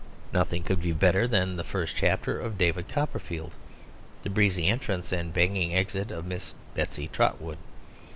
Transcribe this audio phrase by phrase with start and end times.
[0.33, 3.53] Nothing could be better than the first chapter of David Copperfield;
[4.23, 7.59] the breezy entrance and banging exit of Miss Betsy Trotwood.